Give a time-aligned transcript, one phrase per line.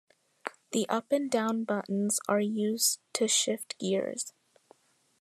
[0.71, 4.33] The up and down buttons are used to shift gears.